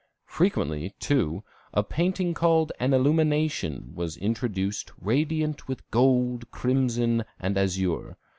[0.25, 1.43] Frequently, too,
[1.75, 8.17] a painting called an illumination was introduced radiant with gold, crimson, and azure.